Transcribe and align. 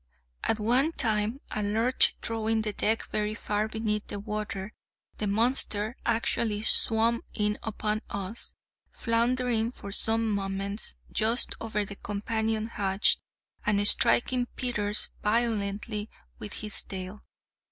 At 0.43 0.57
one 0.59 0.93
time, 0.93 1.41
a 1.51 1.61
lurch 1.61 2.15
throwing 2.23 2.63
the 2.63 2.73
deck 2.73 3.03
very 3.11 3.35
far 3.35 3.67
beneath 3.67 4.07
the 4.07 4.19
water, 4.19 4.73
the 5.19 5.27
monster 5.27 5.95
actually 6.07 6.63
swam 6.63 7.21
in 7.35 7.59
upon 7.61 8.01
us, 8.09 8.55
floundering 8.91 9.71
for 9.71 9.91
some 9.91 10.27
moments 10.31 10.95
just 11.11 11.53
over 11.61 11.85
the 11.85 11.97
companion 11.97 12.65
hatch, 12.65 13.19
and 13.63 13.87
striking 13.87 14.47
Peters 14.55 15.09
violently 15.21 16.09
with 16.39 16.53
his 16.53 16.81
tail. 16.81 17.23